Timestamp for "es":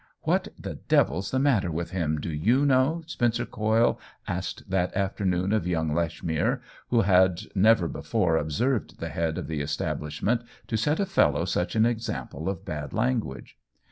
9.61-9.77